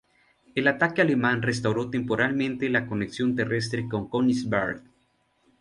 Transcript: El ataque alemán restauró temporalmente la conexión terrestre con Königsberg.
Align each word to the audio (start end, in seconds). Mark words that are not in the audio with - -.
El 0.55 0.67
ataque 0.67 1.03
alemán 1.03 1.43
restauró 1.43 1.91
temporalmente 1.91 2.67
la 2.71 2.87
conexión 2.87 3.35
terrestre 3.35 3.87
con 3.87 4.09
Königsberg. 4.09 4.81